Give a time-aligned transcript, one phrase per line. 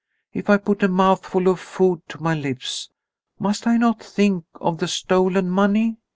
[0.33, 2.89] "If I put a mouthful of food to my lips,
[3.37, 5.97] must I not think of the stolen money?